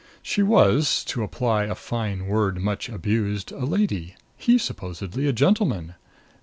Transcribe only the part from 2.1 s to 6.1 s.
word much abused, a lady; he supposedly a gentleman.